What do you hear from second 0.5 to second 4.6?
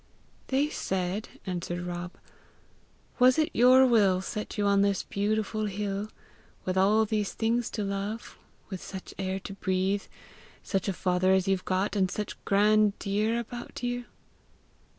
said," answered Rob," 'Was it your will set